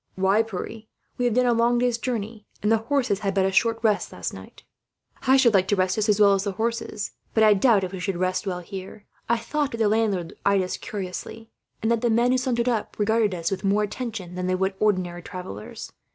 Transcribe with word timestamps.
"Why, 0.15 0.41
Pierre? 0.41 0.85
We 1.19 1.25
have 1.25 1.35
done 1.35 1.45
a 1.45 1.53
long 1.53 1.77
day's 1.77 1.99
journey, 1.99 2.47
and 2.63 2.71
the 2.71 2.77
horses 2.79 3.19
had 3.19 3.35
but 3.35 3.45
a 3.45 3.51
short 3.51 3.77
rest 3.83 4.11
last 4.11 4.33
night." 4.33 4.63
"I 5.27 5.37
should 5.37 5.53
like 5.53 5.67
to 5.67 5.75
rest 5.75 5.93
just 5.93 6.09
as 6.09 6.19
well 6.19 6.33
as 6.33 6.43
the 6.43 6.53
horses," 6.53 6.79
Pierre 6.79 6.89
said; 6.89 7.13
"but 7.35 7.43
I 7.43 7.53
doubt 7.53 7.83
if 7.83 7.91
we 7.91 7.99
should 7.99 8.17
rest 8.17 8.47
well, 8.47 8.61
here. 8.61 9.05
I 9.29 9.37
thought, 9.37 9.73
when 9.73 9.77
we 9.77 9.77
drew 9.77 9.77
bridle, 9.77 9.77
that 9.77 9.77
the 9.77 9.89
landlord 10.17 10.33
eyed 10.43 10.61
us 10.63 10.77
curiously; 10.77 11.51
and 11.83 11.91
that 11.91 12.01
the 12.01 12.09
men 12.09 12.31
who 12.31 12.39
sauntered 12.39 12.67
up 12.67 12.97
regarded 12.97 13.35
us 13.35 13.51
with 13.51 13.63
more 13.63 13.83
attention 13.83 14.33
than 14.33 14.47
they 14.47 14.55
would 14.55 14.73
ordinary 14.79 15.21
travellers. 15.21 15.91